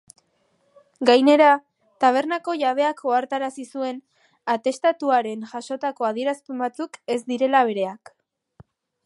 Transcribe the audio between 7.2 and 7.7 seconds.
direla